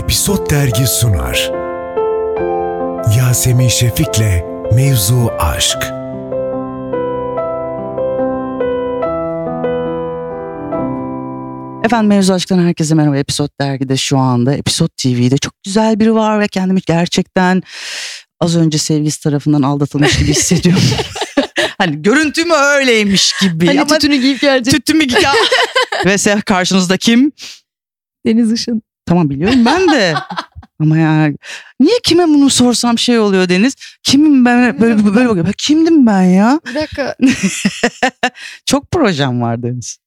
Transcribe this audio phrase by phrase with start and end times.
[0.00, 1.50] Episod Dergi sunar.
[3.18, 5.76] Yasemin Şefik'le Mevzu Aşk.
[11.84, 13.16] Efendim Mevzu Aşk'tan herkese merhaba.
[13.16, 17.62] Episod Dergi'de şu anda, Episod TV'de çok güzel biri var ve kendimi gerçekten
[18.40, 20.82] az önce sevgisi tarafından aldatılmış gibi hissediyorum.
[21.78, 23.66] hani görüntümü öyleymiş gibi.
[23.66, 25.32] Hani ama tütünü giyip gelecek tütümü gi- Ya!
[26.36, 27.32] ve karşınızda kim?
[28.26, 28.82] Deniz Işın.
[29.10, 30.14] Tamam biliyorum ben de.
[30.80, 31.32] Ama ya
[31.80, 33.74] niye kime bunu sorsam şey oluyor Deniz?
[34.02, 35.52] Kimim ben böyle böyle bakıyorum.
[35.58, 36.60] Kimdim ben ya?
[36.66, 37.16] Bir dakika.
[38.66, 39.98] Çok projem var Deniz.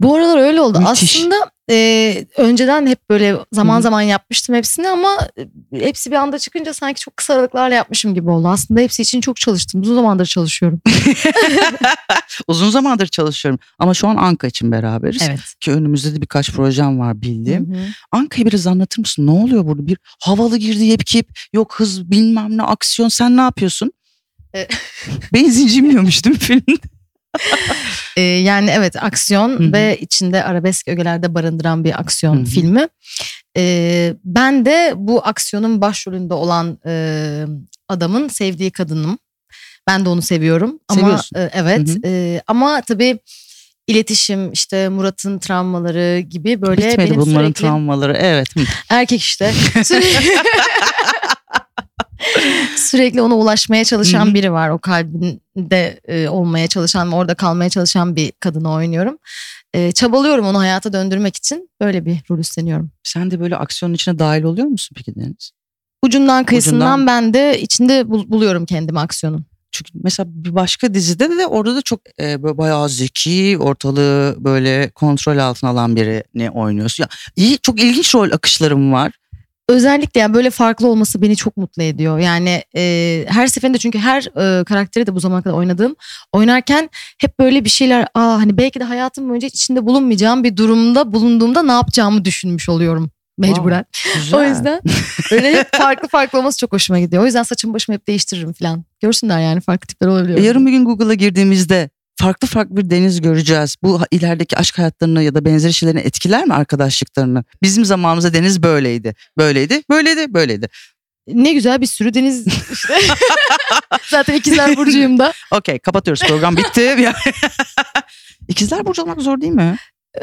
[0.00, 0.80] Bu aralar öyle oldu.
[0.80, 1.16] Müthiş.
[1.16, 6.38] Aslında e, önceden hep böyle zaman Hı zaman yapmıştım hepsini ama e, hepsi bir anda
[6.38, 8.48] çıkınca sanki çok kısa aralıklarla yapmışım gibi oldu.
[8.48, 9.80] Aslında hepsi için çok çalıştım.
[9.82, 10.80] Uzun zamandır çalışıyorum.
[12.48, 15.22] Uzun zamandır çalışıyorum ama şu an Anka için beraberiz.
[15.28, 15.40] Evet.
[15.60, 17.74] Ki önümüzde de birkaç projem var bildiğim.
[17.74, 17.84] Hı hı.
[18.12, 19.26] Anka'yı biraz anlatır mısın?
[19.26, 19.86] Ne oluyor burada?
[19.86, 21.28] Bir havalı girdi yep kip.
[21.52, 23.08] Yok hız bilmem ne aksiyon.
[23.08, 23.92] Sen ne yapıyorsun?
[24.54, 24.68] E-
[25.34, 26.80] Benzinciyim diyormuş değil mi filmde?
[28.16, 29.72] E, yani evet aksiyon Hı hı.
[29.72, 32.44] ve içinde arabesk ögelerde barındıran bir aksiyon Hı hı.
[32.44, 32.88] filmi.
[33.56, 37.44] E, ben de bu aksiyonun başrolünde olan e,
[37.88, 39.18] adamın sevdiği kadınım.
[39.86, 40.80] Ben de onu seviyorum.
[40.88, 41.36] Ama Seviyorsun.
[41.36, 41.96] e, evet.
[42.04, 43.18] E, ama tabii
[43.86, 48.16] iletişim işte Murat'ın travmaları gibi böyle Bitmedi benim bunların sürekli travmaları.
[48.16, 48.48] Evet.
[48.88, 49.52] Erkek işte
[52.76, 54.68] sürekli, ona ulaşmaya çalışan biri var.
[54.68, 59.18] O kalbinde e, olmaya çalışan, orada kalmaya çalışan bir kadını oynuyorum.
[59.74, 62.90] E, çabalıyorum onu hayata döndürmek için böyle bir rol üstleniyorum.
[63.02, 65.50] Sen de böyle aksiyonun içine dahil oluyor musun peki Deniz?
[66.02, 67.06] Ucundan kıyısından Ucundan.
[67.06, 69.44] ben de içinde bul- buluyorum kendimi aksiyonun.
[69.72, 74.90] Çünkü mesela bir başka dizide de orada da çok e, böyle bayağı zeki, ortalığı böyle
[74.90, 77.04] kontrol altına alan birini oynuyorsun.
[77.04, 79.12] Ya, iyi, çok ilginç rol akışlarım var.
[79.68, 82.18] Özellikle yani böyle farklı olması beni çok mutlu ediyor.
[82.18, 84.22] Yani e, her seferinde çünkü her
[84.60, 85.96] e, karakteri de bu zamana kadar oynadığım
[86.32, 90.56] oynarken hep böyle bir şeyler aa hani belki de hayatım boyunca hiç içinde bulunmayacağım bir
[90.56, 93.84] durumda bulunduğumda ne yapacağımı düşünmüş oluyorum mecburen.
[94.14, 94.38] Güzel.
[94.38, 94.80] O yüzden
[95.30, 97.22] böyle hep farklı farklı olması çok hoşuma gidiyor.
[97.22, 98.84] O yüzden saçımı başımı hep değiştiririm falan.
[99.00, 100.38] Görsünler yani farklı tipler olabiliyor.
[100.38, 101.90] E, Yarın bir gün Google'a girdiğimizde
[102.20, 103.76] farklı farklı bir deniz göreceğiz.
[103.82, 107.44] Bu ilerideki aşk hayatlarını ya da benzeri şeylerini etkiler mi arkadaşlıklarını?
[107.62, 109.14] Bizim zamanımızda deniz böyleydi.
[109.38, 110.68] Böyleydi, böyleydi, böyleydi.
[111.28, 112.94] Ne güzel bir sürü deniz işte.
[114.10, 115.32] Zaten ikizler burcuyum da.
[115.50, 117.12] Okey kapatıyoruz program bitti.
[118.48, 119.76] İkizler burcu olmak zor değil mi?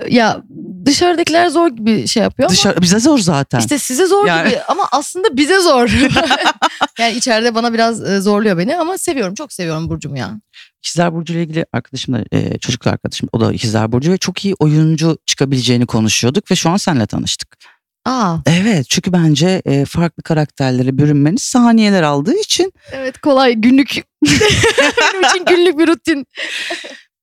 [0.10, 0.44] Ya
[0.88, 3.60] dışarıdakiler zor gibi şey yapıyor ama Dışarı, bize zor zaten.
[3.60, 5.90] İşte size zor Yani- gibi ama aslında bize zor.
[7.00, 9.34] yani içeride bana biraz e, zorluyor beni ama seviyorum.
[9.36, 10.42] Çok seviyorum Burcu'mu ya.
[10.82, 14.56] İkizler Burcu ile ilgili arkadaşımla e, çocuklu arkadaşım o da İkizler Burcu ve çok iyi
[14.60, 17.58] oyuncu çıkabileceğini konuşuyorduk ve şu an seninle tanıştık.
[18.06, 23.90] Aa, Evet çünkü bence e, farklı karakterlere bürünmeniz saniyeler aldığı için evet kolay günlük.
[24.26, 26.26] Benim için günlük bir rutin.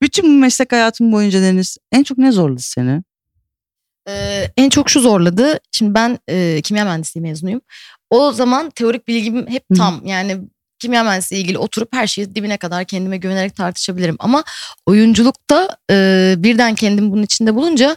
[0.02, 3.02] bütün bu meslek hayatım boyunca Deniz en çok ne zorladı seni?
[4.08, 5.58] Ee, en çok şu zorladı.
[5.72, 7.60] Şimdi ben e, kimya mühendisliği mezunuyum.
[8.10, 9.74] O zaman teorik bilgim hep Hı.
[9.74, 10.06] tam.
[10.06, 10.38] Yani
[10.78, 14.16] kimya mühendisliği ilgili oturup her şeyi dibine kadar kendime güvenerek tartışabilirim.
[14.18, 14.44] Ama
[14.86, 17.96] oyunculukta e, birden kendimi bunun içinde bulunca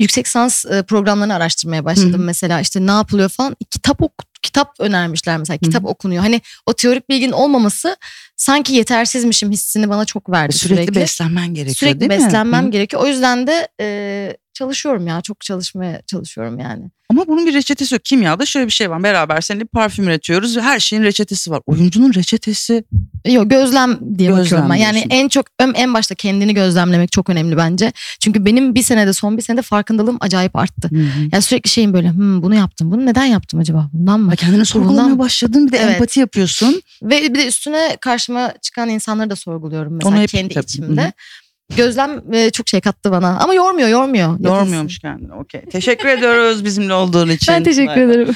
[0.00, 2.12] yüksek sans e, programlarını araştırmaya başladım.
[2.12, 2.26] Hı hı.
[2.26, 3.56] Mesela işte ne yapılıyor falan.
[3.70, 5.56] Kitap ok kitap önermişler mesela.
[5.56, 5.70] Hı hı.
[5.70, 6.22] Kitap okunuyor.
[6.22, 7.96] Hani o teorik bilginin olmaması
[8.36, 11.00] sanki yetersizmişim hissini bana çok verdi Sürekli, sürekli.
[11.00, 12.26] beslenmen gerekiyor Sürekli değil mi?
[12.26, 12.70] beslenmem Hı.
[12.70, 13.02] gerekiyor.
[13.02, 15.20] O yüzden de e, çalışıyorum ya.
[15.20, 16.90] Çok çalışmaya çalışıyorum yani.
[17.10, 18.04] Ama bunun bir reçetesi yok.
[18.04, 19.02] Kimyada şöyle bir şey var.
[19.02, 21.60] Beraber seninle parfüm üretiyoruz ve her şeyin reçetesi var.
[21.66, 22.84] Oyuncunun reçetesi
[23.26, 24.74] Yok gözlem diye Gözlem bakıyorum ben.
[24.74, 25.10] Yani diyorsun.
[25.10, 27.92] en çok en- başta kendini gözlemlemek çok önemli bence.
[28.20, 30.90] Çünkü benim bir senede son bir senede farkındalığım acayip arttı.
[31.32, 34.30] Yani sürekli şeyim böyle hmm, bunu yaptım bunu neden yaptım acaba bundan mı?
[34.30, 35.94] Ay, kendini sorgulamaya başladın bir de Evet.
[35.94, 36.82] empati yapıyorsun.
[37.02, 41.12] Ve bir de üstüne karşıma çıkan insanları da sorguluyorum mesela Onu hep- kendi tabii, içimde.
[41.76, 44.40] Gözlem e, çok şey kattı bana ama yormuyor yormuyor.
[44.40, 45.32] Yormuyormuş kendini.
[45.34, 45.60] Okey.
[45.60, 47.54] Teşekkür ediyoruz bizimle olduğun için.
[47.54, 48.02] Ben teşekkür bay.
[48.02, 48.34] ederim.